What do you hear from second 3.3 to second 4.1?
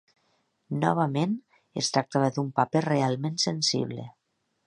sensible.